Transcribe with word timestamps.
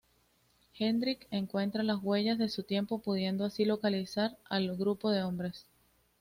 Hendrik 0.79 1.27
encuentra 1.29 1.83
las 1.83 2.01
huellas 2.01 2.39
de 2.39 2.49
su 2.49 2.63
trineo 2.63 2.97
pudiendo 2.97 3.45
así 3.45 3.65
localizar 3.65 4.35
al 4.49 4.75
grupo 4.75 5.11
de 5.11 5.21
hombres. 5.21 5.67